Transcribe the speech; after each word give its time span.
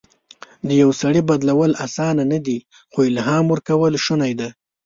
د 0.67 0.69
یو 0.81 0.89
سړي 1.01 1.21
بدلول 1.29 1.71
اسانه 1.85 2.23
نه 2.33 2.39
دي، 2.45 2.59
خو 2.91 2.99
الهام 3.09 3.45
ورکول 3.53 3.93
شونی 4.05 4.33
ده. 4.39 4.49